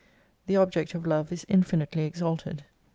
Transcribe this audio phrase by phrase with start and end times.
[0.47, 2.63] The object of Love is infinitely exalted.